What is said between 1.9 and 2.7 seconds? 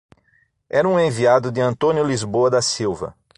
Lisboa da